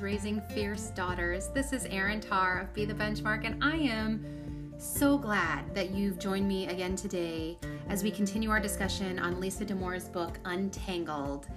[0.00, 1.48] raising fierce daughters.
[1.48, 6.18] This is Erin Tarr of Be the Benchmark, and I am so glad that you've
[6.18, 7.58] joined me again today
[7.88, 11.48] as we continue our discussion on Lisa Damour's book, Untangled,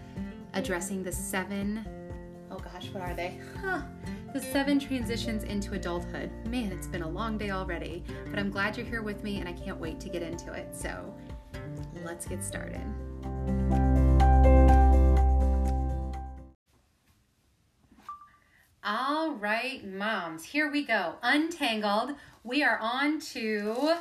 [0.54, 1.86] addressing the seven,
[2.52, 3.40] oh gosh, what are they?
[3.62, 3.82] Huh,
[4.34, 6.30] the seven transitions into adulthood.
[6.48, 9.48] Man, it's been a long day already, but I'm glad you're here with me and
[9.48, 10.75] I can't wait to get into it.
[10.75, 11.14] So
[12.04, 12.84] let's get started.
[19.44, 21.16] Right, moms, here we go.
[21.22, 22.16] Untangled.
[22.46, 23.96] We are on to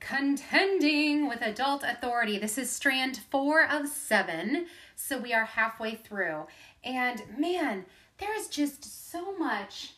[0.00, 2.38] contending with adult authority.
[2.38, 6.46] This is strand four of seven, so we are halfway through.
[6.82, 7.84] And man,
[8.16, 9.92] there is just so much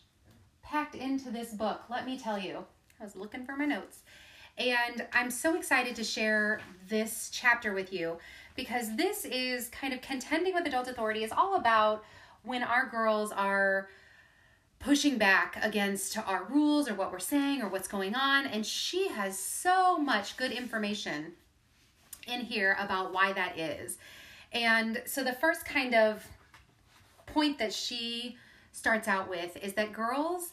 [0.60, 2.64] packed into this book, let me tell you.
[3.00, 4.00] I was looking for my notes.
[4.58, 8.18] And I'm so excited to share this chapter with you
[8.56, 12.02] because this is kind of contending with adult authority is all about
[12.42, 13.88] when our girls are
[14.80, 18.46] pushing back against our rules or what we're saying or what's going on.
[18.46, 21.32] And she has so much good information
[22.26, 23.98] in here about why that is.
[24.52, 26.26] And so the first kind of
[27.26, 28.36] point that she
[28.72, 30.52] starts out with is that girls,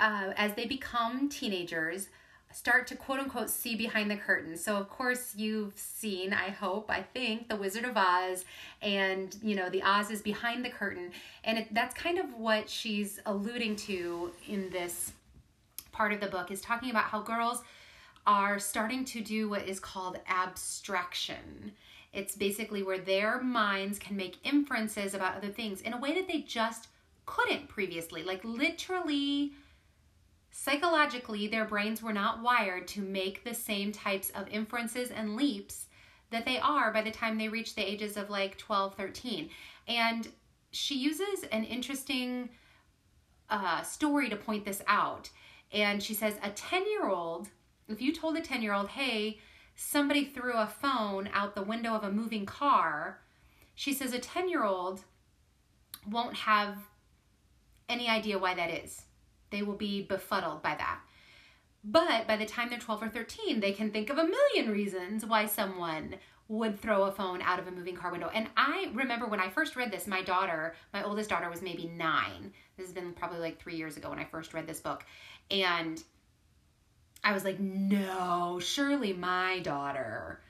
[0.00, 2.08] uh, as they become teenagers,
[2.54, 4.56] start to quote unquote see behind the curtain.
[4.56, 8.44] So of course you've seen, I hope, I think, The Wizard of Oz
[8.80, 11.10] and you know, the Oz is behind the curtain
[11.42, 15.12] and it, that's kind of what she's alluding to in this
[15.90, 17.62] part of the book is talking about how girls
[18.26, 21.72] are starting to do what is called abstraction.
[22.12, 26.28] It's basically where their minds can make inferences about other things in a way that
[26.28, 26.88] they just
[27.26, 28.22] couldn't previously.
[28.22, 29.52] Like literally
[30.56, 35.86] Psychologically, their brains were not wired to make the same types of inferences and leaps
[36.30, 39.50] that they are by the time they reach the ages of like 12, 13.
[39.88, 40.28] And
[40.70, 42.50] she uses an interesting
[43.50, 45.28] uh, story to point this out.
[45.72, 47.48] And she says, a 10 year old,
[47.88, 49.40] if you told a 10 year old, hey,
[49.74, 53.18] somebody threw a phone out the window of a moving car,
[53.74, 55.02] she says a 10 year old
[56.08, 56.78] won't have
[57.88, 59.02] any idea why that is.
[59.54, 60.98] They will be befuddled by that.
[61.84, 65.24] But by the time they're 12 or 13, they can think of a million reasons
[65.24, 66.16] why someone
[66.48, 68.28] would throw a phone out of a moving car window.
[68.34, 71.86] And I remember when I first read this, my daughter, my oldest daughter, was maybe
[71.86, 72.52] nine.
[72.76, 75.04] This has been probably like three years ago when I first read this book.
[75.52, 76.02] And
[77.22, 80.40] I was like, no, surely my daughter,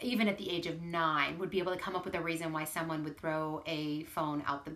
[0.00, 2.54] even at the age of nine, would be able to come up with a reason
[2.54, 4.72] why someone would throw a phone out the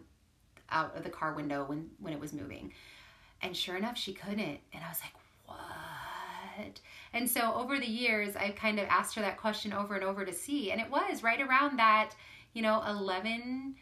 [0.70, 2.72] out of the car window when when it was moving.
[3.42, 4.60] And sure enough, she couldn't.
[4.72, 5.14] And I was like,
[5.46, 6.80] what?
[7.12, 10.24] And so over the years, I've kind of asked her that question over and over
[10.24, 10.70] to see.
[10.70, 12.12] And it was right around that,
[12.52, 13.76] you know, 11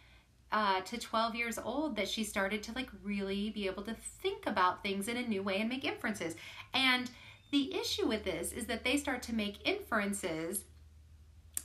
[0.50, 4.46] uh, to 12 years old that she started to like really be able to think
[4.46, 6.36] about things in a new way and make inferences.
[6.72, 7.10] And
[7.50, 10.64] the issue with this is that they start to make inferences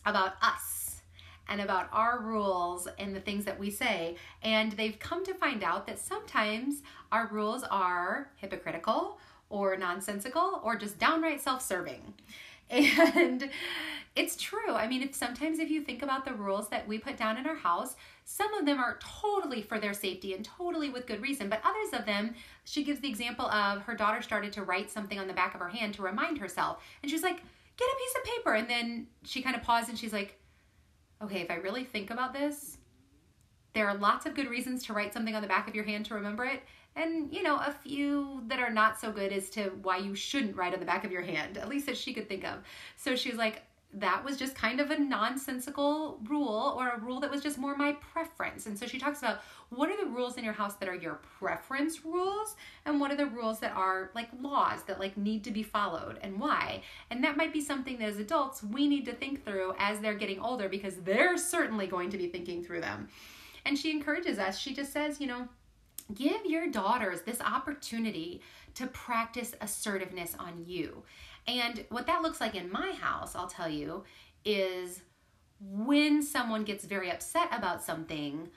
[0.05, 0.82] about us
[1.53, 4.17] and about our rules and the things that we say.
[4.41, 6.81] And they've come to find out that sometimes
[7.11, 9.19] our rules are hypocritical
[9.49, 12.13] or nonsensical or just downright self serving.
[12.69, 13.51] And
[14.15, 14.73] it's true.
[14.73, 17.45] I mean, if sometimes if you think about the rules that we put down in
[17.45, 21.49] our house, some of them are totally for their safety and totally with good reason,
[21.49, 22.33] but others of them,
[22.63, 25.59] she gives the example of her daughter started to write something on the back of
[25.59, 26.81] her hand to remind herself.
[27.03, 27.43] And she's like,
[27.77, 28.53] get a piece of paper.
[28.53, 30.39] And then she kind of paused and she's like,
[31.21, 32.77] okay, if I really think about this,
[33.73, 36.05] there are lots of good reasons to write something on the back of your hand
[36.05, 36.61] to remember it,
[36.95, 40.55] and you know, a few that are not so good as to why you shouldn't
[40.55, 42.59] write on the back of your hand, at least that she could think of.
[42.95, 43.63] So she was like,
[43.95, 47.75] that was just kind of a nonsensical rule or a rule that was just more
[47.75, 48.65] my preference.
[48.65, 51.19] And so she talks about what are the rules in your house that are your
[51.39, 52.55] preference rules
[52.85, 56.17] and what are the rules that are like laws that like need to be followed
[56.21, 56.81] and why.
[57.11, 60.15] And that might be something that as adults we need to think through as they're
[60.15, 63.07] getting older because they're certainly going to be thinking through them.
[63.65, 64.57] And she encourages us.
[64.57, 65.47] She just says, you know,
[66.13, 68.41] give your daughters this opportunity
[68.75, 71.03] to practice assertiveness on you.
[71.47, 74.03] And what that looks like in my house, I'll tell you,
[74.45, 75.01] is
[75.59, 78.49] when someone gets very upset about something,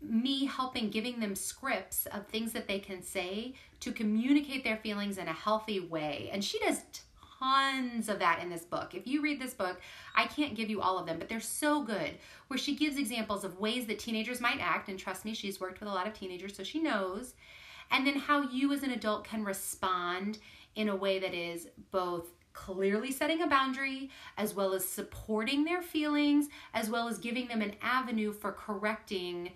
[0.00, 5.18] me helping giving them scripts of things that they can say to communicate their feelings
[5.18, 6.30] in a healthy way.
[6.32, 6.82] And she does
[7.38, 8.94] tons of that in this book.
[8.94, 9.80] If you read this book,
[10.14, 12.12] I can't give you all of them, but they're so good.
[12.48, 15.80] Where she gives examples of ways that teenagers might act, and trust me, she's worked
[15.80, 17.34] with a lot of teenagers, so she knows.
[17.90, 20.38] And then how you as an adult can respond
[20.74, 25.82] in a way that is both clearly setting a boundary, as well as supporting their
[25.82, 29.52] feelings, as well as giving them an avenue for correcting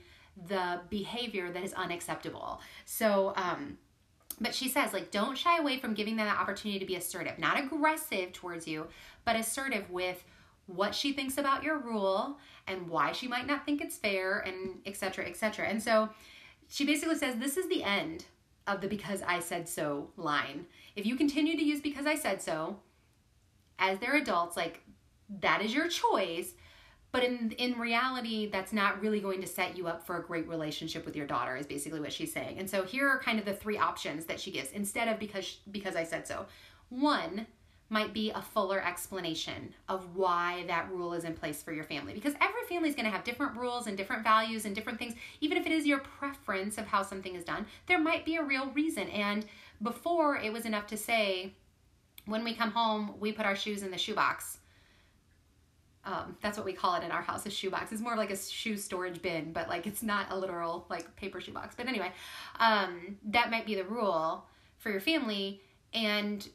[0.48, 2.60] the behavior that is unacceptable.
[2.84, 3.78] So, um,
[4.40, 7.38] but she says, like, don't shy away from giving them the opportunity to be assertive,
[7.38, 8.86] not aggressive towards you,
[9.24, 10.24] but assertive with
[10.66, 14.80] what she thinks about your rule and why she might not think it's fair and
[14.84, 16.08] etc etc and so
[16.68, 18.24] she basically says this is the end
[18.66, 20.66] of the because i said so line.
[20.94, 22.78] If you continue to use because i said so
[23.78, 24.80] as they're adults like
[25.40, 26.54] that is your choice
[27.12, 30.46] but in in reality that's not really going to set you up for a great
[30.48, 32.58] relationship with your daughter is basically what she's saying.
[32.58, 35.58] And so here are kind of the three options that she gives instead of because
[35.70, 36.46] because i said so.
[36.88, 37.46] One
[37.88, 42.12] might be a fuller explanation of why that rule is in place for your family.
[42.12, 45.14] Because every family is going to have different rules and different values and different things.
[45.40, 48.42] Even if it is your preference of how something is done there might be a
[48.42, 49.08] real reason.
[49.08, 49.46] And
[49.82, 51.52] before it was enough to say
[52.24, 54.58] when we come home we put our shoes in the shoebox.
[56.04, 57.90] Um, that's what we call it in our house a shoebox.
[57.92, 61.40] It's more like a shoe storage bin but like it's not a literal like paper
[61.40, 61.76] shoebox.
[61.76, 62.10] But anyway
[62.58, 64.44] um, that might be the rule
[64.78, 65.60] for your family.
[65.94, 66.46] And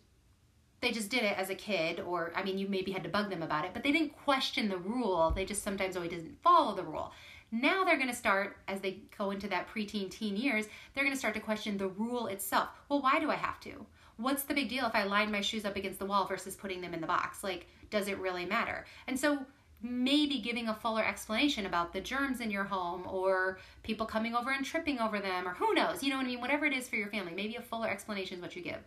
[0.81, 3.29] they just did it as a kid or i mean you maybe had to bug
[3.29, 5.31] them about it but they didn't question the rule.
[5.35, 7.11] They just sometimes always didn't follow the rule.
[7.51, 11.15] Now they're going to start as they go into that preteen teen years they're going
[11.15, 12.69] to start to question the rule itself.
[12.89, 13.85] Well why do i have to?
[14.17, 16.81] What's the big deal if i line my shoes up against the wall versus putting
[16.81, 17.43] them in the box?
[17.43, 18.85] Like does it really matter?
[19.07, 19.45] And so
[19.83, 24.51] maybe giving a fuller explanation about the germs in your home or people coming over
[24.51, 26.87] and tripping over them or who knows you know what i mean whatever it is
[26.87, 28.79] for your family maybe a fuller explanation is what you give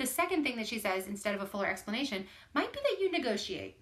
[0.00, 2.24] the second thing that she says, instead of a fuller explanation,
[2.54, 3.76] might be that you negotiate.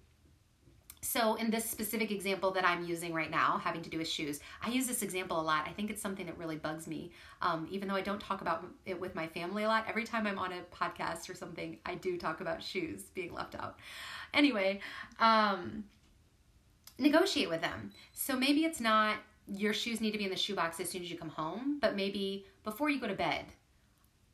[1.01, 4.41] So, in this specific example that I'm using right now, having to do with shoes,
[4.61, 5.65] I use this example a lot.
[5.65, 7.13] I think it's something that really bugs me.
[7.41, 10.27] Um, even though I don't talk about it with my family a lot, every time
[10.27, 13.79] I'm on a podcast or something, I do talk about shoes being left out.
[14.33, 14.81] Anyway,
[15.21, 15.85] um,
[16.99, 17.91] negotiate with them.
[18.13, 19.15] So, maybe it's not
[19.47, 21.95] your shoes need to be in the shoebox as soon as you come home, but
[21.95, 23.45] maybe before you go to bed,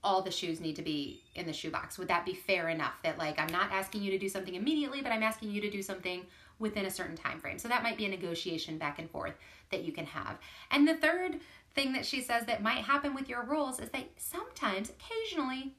[0.04, 1.98] all the shoes need to be in the shoebox.
[1.98, 5.02] Would that be fair enough that like I'm not asking you to do something immediately,
[5.02, 6.26] but I'm asking you to do something
[6.60, 7.58] within a certain time frame.
[7.58, 9.34] So that might be a negotiation back and forth
[9.72, 10.38] that you can have.
[10.72, 11.40] And the third
[11.74, 15.74] thing that she says that might happen with your rules is that sometimes occasionally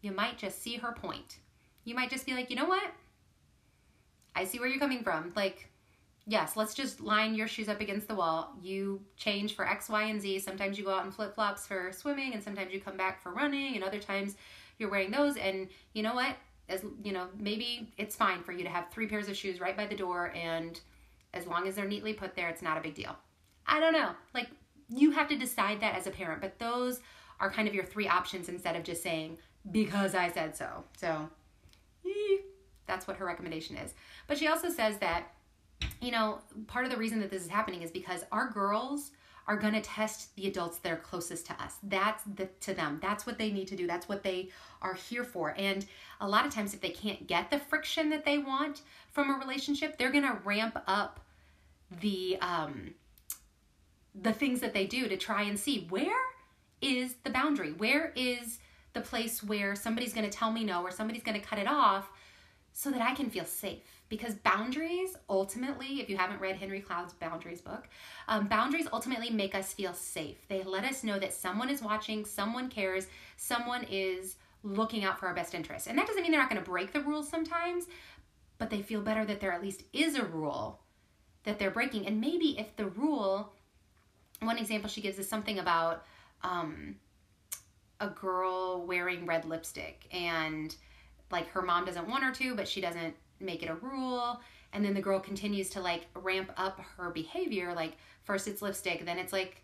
[0.00, 1.38] you might just see her point.
[1.84, 2.92] You might just be like, "You know what?
[4.36, 5.32] I see where you're coming from.
[5.34, 5.68] Like
[6.26, 8.52] yes, let's just line your shoes up against the wall.
[8.62, 10.38] You change for X, Y, and Z.
[10.40, 13.32] Sometimes you go out in flip flops for swimming, and sometimes you come back for
[13.32, 14.36] running, and other times
[14.78, 15.36] you're wearing those.
[15.36, 16.36] And you know what?
[16.68, 19.76] As you know, maybe it's fine for you to have three pairs of shoes right
[19.76, 20.80] by the door, and
[21.34, 23.14] as long as they're neatly put there, it's not a big deal.
[23.66, 24.10] I don't know.
[24.32, 24.48] Like
[24.88, 27.00] you have to decide that as a parent, but those
[27.40, 29.38] are kind of your three options instead of just saying
[29.70, 30.84] because I said so.
[30.96, 31.28] So,
[32.06, 32.36] eh,
[32.86, 33.94] that's what her recommendation is.
[34.26, 35.32] But she also says that
[36.00, 39.10] you know, part of the reason that this is happening is because our girls
[39.46, 41.76] are going to test the adults that are closest to us.
[41.82, 42.98] That's the, to them.
[43.02, 43.86] That's what they need to do.
[43.86, 44.50] That's what they
[44.80, 45.54] are here for.
[45.58, 45.84] And
[46.20, 48.82] a lot of times, if they can't get the friction that they want
[49.12, 51.20] from a relationship, they're going to ramp up
[52.00, 52.94] the um,
[54.14, 56.20] the things that they do to try and see where
[56.80, 57.72] is the boundary.
[57.72, 58.58] Where is
[58.94, 61.68] the place where somebody's going to tell me no, or somebody's going to cut it
[61.68, 62.08] off,
[62.72, 67.14] so that I can feel safe because boundaries ultimately, if you haven't read Henry Cloud's
[67.14, 67.88] Boundaries book,
[68.28, 70.46] um, boundaries ultimately make us feel safe.
[70.48, 75.26] They let us know that someone is watching, someone cares, someone is looking out for
[75.26, 75.88] our best interests.
[75.88, 77.86] And that doesn't mean they're not going to break the rules sometimes,
[78.58, 80.80] but they feel better that there at least is a rule
[81.44, 82.06] that they're breaking.
[82.06, 83.52] And maybe if the rule,
[84.40, 86.04] one example she gives is something about
[86.42, 86.96] um,
[88.00, 90.74] a girl wearing red lipstick and
[91.30, 94.40] like her mom doesn't want her to, but she doesn't make it a rule
[94.72, 99.04] and then the girl continues to like ramp up her behavior like first it's lipstick
[99.04, 99.62] then it's like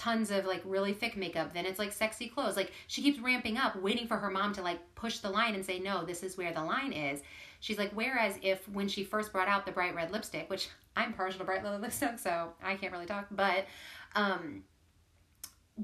[0.00, 2.56] tons of like really thick makeup then it's like sexy clothes.
[2.56, 5.64] Like she keeps ramping up waiting for her mom to like push the line and
[5.64, 7.20] say no this is where the line is.
[7.60, 11.12] She's like whereas if when she first brought out the bright red lipstick which i'm
[11.12, 13.66] partial to bright red lipstick so i can't really talk but
[14.16, 14.64] um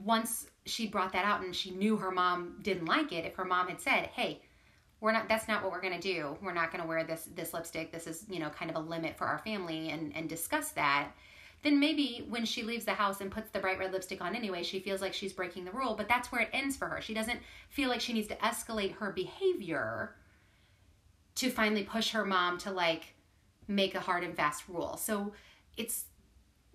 [0.05, 3.45] once she brought that out and she knew her mom didn't like it if her
[3.45, 4.41] mom had said hey
[5.01, 6.37] we're not that's not what we're going to do.
[6.43, 7.93] We're not going to wear this this lipstick.
[7.93, 11.09] This is you know kind of a limit for our family and and discuss that.
[11.63, 14.63] Then maybe when she leaves the house and puts the bright red lipstick on anyway
[14.63, 17.01] she feels like she's breaking the rule but that's where it ends for her.
[17.01, 20.15] She doesn't feel like she needs to escalate her behavior
[21.37, 23.15] to finally push her mom to like
[23.69, 24.97] make a hard and fast rule.
[24.97, 25.33] So
[25.77, 26.05] it's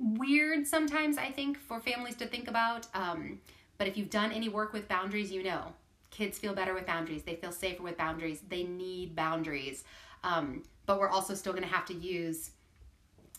[0.01, 3.39] weird sometimes i think for families to think about um,
[3.77, 5.73] but if you've done any work with boundaries you know
[6.11, 9.83] kids feel better with boundaries they feel safer with boundaries they need boundaries
[10.23, 12.51] um, but we're also still going to have to use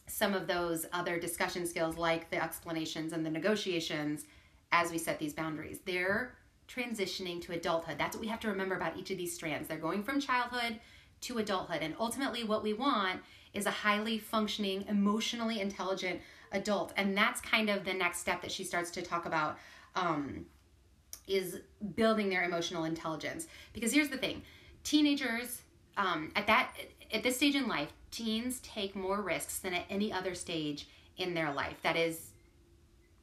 [0.07, 4.25] some of those other discussion skills like the explanations and the negotiations
[4.71, 5.81] as we set these boundaries.
[5.85, 6.35] They're
[6.69, 7.99] transitioning to adulthood.
[7.99, 9.69] That's what we have to remember about each of these strands.
[9.69, 10.81] They're going from childhood
[11.23, 11.83] to adulthood.
[11.83, 13.21] And ultimately, what we want
[13.55, 16.21] is a highly functioning, emotionally intelligent
[16.53, 16.93] adult.
[16.97, 19.59] And that's kind of the next step that she starts to talk about
[19.95, 20.47] um,
[21.27, 21.61] is
[21.95, 23.47] building their emotional intelligence.
[23.73, 24.43] Because here's the thing
[24.85, 25.63] teenagers,
[25.97, 26.73] um, at that
[27.13, 31.35] at this stage in life, teens take more risks than at any other stage in
[31.35, 31.77] their life.
[31.83, 32.31] That is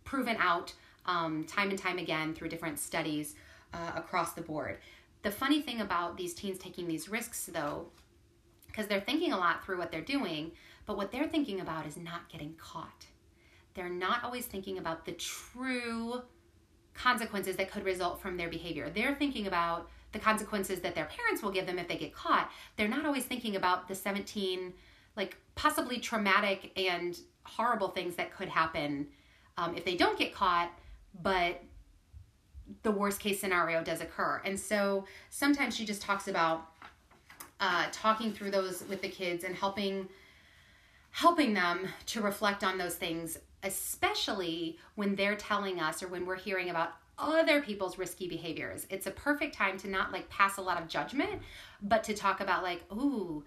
[0.03, 0.73] proven out
[1.05, 3.35] um, time and time again through different studies
[3.73, 4.77] uh, across the board.
[5.21, 7.87] The funny thing about these teens taking these risks, though,
[8.67, 10.51] because they're thinking a lot through what they're doing,
[10.85, 13.05] but what they're thinking about is not getting caught.
[13.73, 16.21] They're not always thinking about the true
[16.93, 18.89] consequences that could result from their behavior.
[18.89, 22.51] They're thinking about the consequences that their parents will give them if they get caught.
[22.75, 24.73] They're not always thinking about the 17
[25.15, 29.07] like possibly traumatic and horrible things that could happen
[29.57, 30.71] um, if they don't get caught,
[31.21, 31.61] but
[32.83, 34.41] the worst case scenario does occur.
[34.45, 36.67] And so sometimes she just talks about
[37.59, 40.07] uh, talking through those with the kids and helping
[41.11, 46.37] helping them to reflect on those things, especially when they're telling us or when we're
[46.37, 48.87] hearing about other people's risky behaviors.
[48.89, 51.41] It's a perfect time to not like pass a lot of judgment,
[51.81, 53.43] but to talk about like, ooh,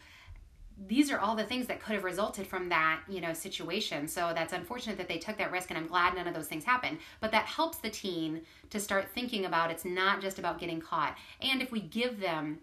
[0.87, 4.09] these are all the things that could have resulted from that you know situation.
[4.09, 6.65] So that's unfortunate that they took that risk and i'm glad none of those things
[6.65, 6.99] happened.
[7.21, 11.17] But that helps the teen to start thinking about it's not just about getting caught.
[11.41, 12.59] And if we give them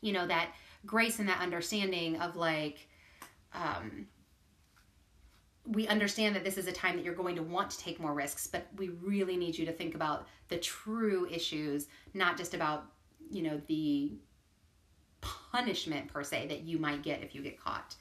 [0.00, 0.48] you know that
[0.86, 2.88] grace and that understanding of like
[3.54, 4.06] um,
[5.70, 8.14] we understand that this is a time that you're going to want to take more
[8.14, 12.86] risks but we really need you to think about the true issues not just about
[13.30, 14.12] you know the
[15.20, 17.94] punishment per se that you might get if you get caught.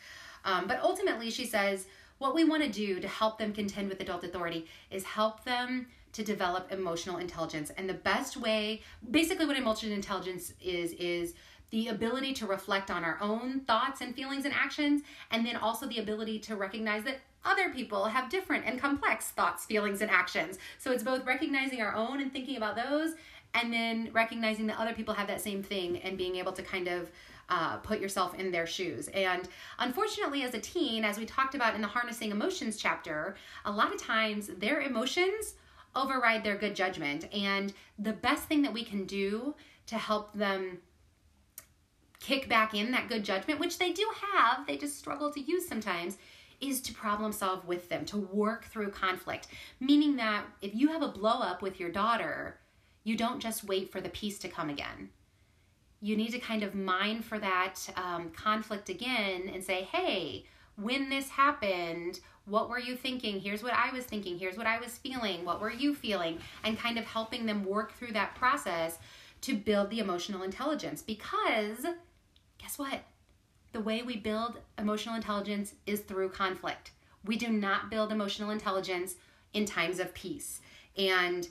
[0.45, 3.99] Um, but ultimately, she says, what we want to do to help them contend with
[4.01, 7.71] adult authority is help them to develop emotional intelligence.
[7.77, 11.33] And the best way, basically, what emotional intelligence is, is
[11.71, 15.87] the ability to reflect on our own thoughts and feelings and actions, and then also
[15.87, 20.57] the ability to recognize that other people have different and complex thoughts, feelings, and actions.
[20.77, 23.13] So it's both recognizing our own and thinking about those,
[23.53, 26.87] and then recognizing that other people have that same thing and being able to kind
[26.87, 27.09] of
[27.49, 29.07] uh, put yourself in their shoes.
[29.07, 29.47] And
[29.79, 33.35] unfortunately, as a teen, as we talked about in the Harnessing Emotions chapter,
[33.65, 35.55] a lot of times their emotions
[35.95, 37.27] override their good judgment.
[37.33, 39.55] And the best thing that we can do
[39.87, 40.77] to help them
[42.19, 45.67] kick back in that good judgment, which they do have, they just struggle to use
[45.67, 46.17] sometimes,
[46.61, 49.47] is to problem solve with them, to work through conflict.
[49.79, 52.59] Meaning that if you have a blow up with your daughter,
[53.03, 55.09] you don't just wait for the peace to come again.
[56.01, 60.45] You need to kind of mine for that um, conflict again and say, hey,
[60.75, 63.39] when this happened, what were you thinking?
[63.39, 64.37] Here's what I was thinking.
[64.37, 65.45] Here's what I was feeling.
[65.45, 66.39] What were you feeling?
[66.63, 68.97] And kind of helping them work through that process
[69.41, 71.01] to build the emotional intelligence.
[71.01, 71.85] Because
[72.59, 73.01] guess what?
[73.71, 76.91] The way we build emotional intelligence is through conflict.
[77.25, 79.15] We do not build emotional intelligence
[79.53, 80.61] in times of peace.
[80.97, 81.47] And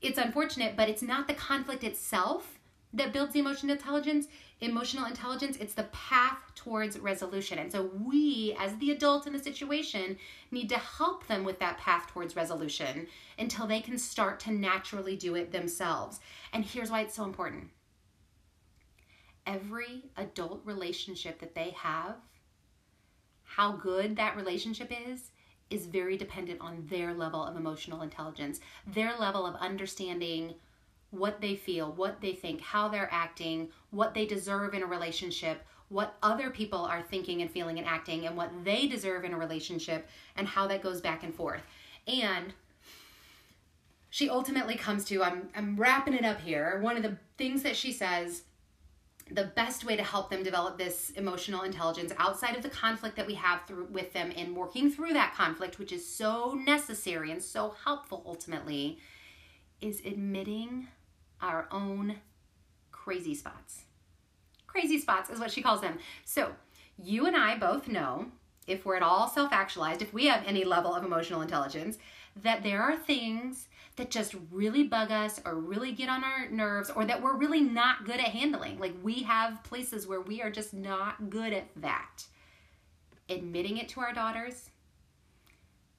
[0.00, 2.58] it's unfortunate, but it's not the conflict itself
[2.92, 4.26] that builds the emotional intelligence.
[4.60, 7.58] Emotional intelligence, it's the path towards resolution.
[7.58, 10.16] And so we, as the adult in the situation,
[10.50, 13.06] need to help them with that path towards resolution
[13.38, 16.20] until they can start to naturally do it themselves.
[16.52, 17.70] And here's why it's so important
[19.46, 22.16] every adult relationship that they have,
[23.44, 25.30] how good that relationship is,
[25.70, 30.54] is very dependent on their level of emotional intelligence, their level of understanding
[31.10, 35.64] what they feel, what they think, how they're acting, what they deserve in a relationship,
[35.88, 39.38] what other people are thinking and feeling and acting, and what they deserve in a
[39.38, 41.62] relationship, and how that goes back and forth.
[42.06, 42.52] And
[44.10, 46.78] she ultimately comes to I'm I'm wrapping it up here.
[46.80, 48.42] One of the things that she says
[49.30, 53.26] the best way to help them develop this emotional intelligence outside of the conflict that
[53.26, 57.42] we have through with them in working through that conflict which is so necessary and
[57.42, 58.98] so helpful ultimately
[59.80, 60.86] is admitting
[61.40, 62.16] our own
[62.92, 63.82] crazy spots.
[64.66, 65.98] Crazy spots is what she calls them.
[66.24, 66.52] So
[67.02, 68.26] you and i both know
[68.66, 71.98] if we're at all self-actualized if we have any level of emotional intelligence
[72.42, 76.90] that there are things that just really bug us or really get on our nerves
[76.90, 78.78] or that we're really not good at handling.
[78.78, 82.26] Like we have places where we are just not good at that.
[83.28, 84.68] Admitting it to our daughters,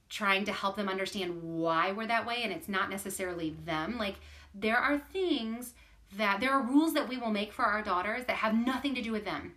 [0.10, 3.98] trying to help them understand why we're that way and it's not necessarily them.
[3.98, 4.15] Like
[4.53, 5.74] there are things
[6.17, 9.01] that there are rules that we will make for our daughters that have nothing to
[9.01, 9.53] do with them.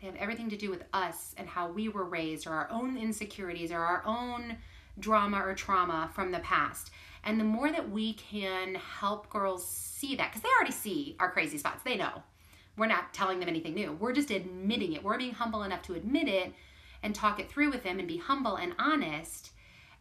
[0.00, 2.96] They have everything to do with us and how we were raised or our own
[2.96, 4.56] insecurities or our own
[5.00, 6.90] drama or trauma from the past.
[7.24, 11.30] And the more that we can help girls see that, because they already see our
[11.30, 12.22] crazy spots, they know.
[12.76, 13.92] We're not telling them anything new.
[13.92, 15.02] We're just admitting it.
[15.02, 16.52] We're being humble enough to admit it
[17.02, 19.50] and talk it through with them and be humble and honest.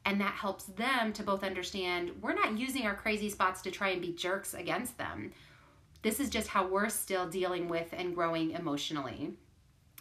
[0.06, 3.90] And that helps them to both understand we're not using our crazy spots to try
[3.90, 5.32] and be jerks against them.
[6.04, 9.34] This is just how we're still dealing with and growing emotionally.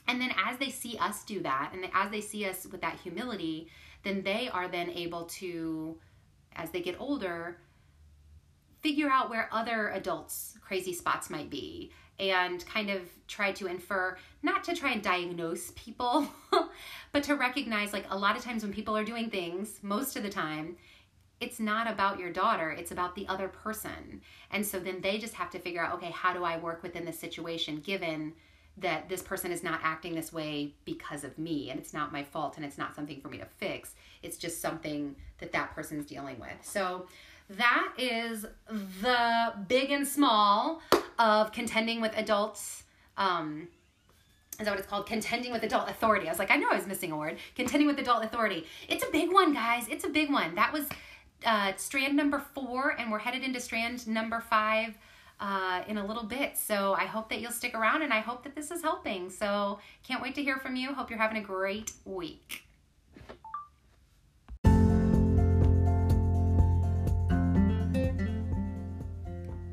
[0.07, 3.01] And then as they see us do that, and as they see us with that
[3.03, 3.69] humility,
[4.07, 5.99] then they are then able to,
[6.55, 7.59] as they get older,
[8.81, 14.17] figure out where other adults' crazy spots might be and kind of try to infer,
[14.43, 16.27] not to try and diagnose people,
[17.13, 20.23] but to recognize like a lot of times when people are doing things, most of
[20.23, 20.77] the time,
[21.41, 24.23] it's not about your daughter, it's about the other person.
[24.51, 27.05] And so then they just have to figure out, okay, how do I work within
[27.05, 28.33] this situation given
[28.79, 32.23] that this person is not acting this way because of me and it's not my
[32.23, 33.95] fault and it's not something for me to fix.
[34.23, 36.57] It's just something that that person's dealing with.
[36.63, 37.07] So
[37.51, 40.83] that is the big and small
[41.19, 42.85] of contending with adults.
[43.17, 43.69] Um,
[44.59, 45.07] is that what it's called?
[45.07, 46.27] Contending with adult authority.
[46.27, 47.39] I was like, I know I was missing a word.
[47.55, 48.67] Contending with adult authority.
[48.89, 49.87] It's a big one, guys.
[49.89, 50.55] It's a big one.
[50.55, 50.87] That was
[51.45, 54.97] uh, strand number four, and we're headed into strand number five
[55.41, 56.57] uh, in a little bit.
[56.57, 59.31] So I hope that you'll stick around and I hope that this is helping.
[59.31, 60.95] So can't wait to hear from you.
[60.95, 62.63] Hope you're having a great week.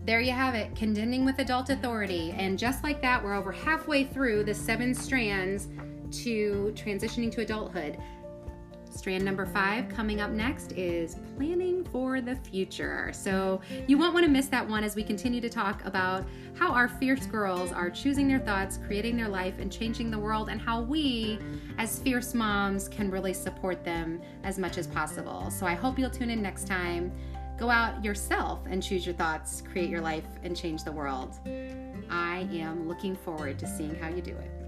[0.06, 2.36] There you have it, contending with adult authority.
[2.38, 5.70] And just like that, we're over halfway through the seven strands
[6.24, 7.98] to transitioning to adulthood.
[8.94, 13.10] Strand number five coming up next is planning for the future.
[13.12, 16.24] So you won't want to miss that one as we continue to talk about
[16.54, 20.48] how our fierce girls are choosing their thoughts, creating their life, and changing the world,
[20.48, 21.40] and how we,
[21.80, 25.50] as fierce moms, can really support them as much as possible.
[25.50, 27.12] So I hope you'll tune in next time.
[27.58, 31.40] Go out yourself and choose your thoughts, create your life, and change the world.
[32.12, 34.63] I am looking forward to seeing how you do it.